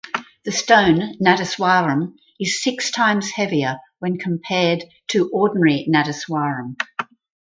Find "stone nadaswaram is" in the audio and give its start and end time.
0.51-2.63